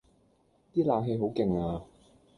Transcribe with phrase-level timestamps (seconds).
[0.73, 1.83] 啲冷氣好勁呀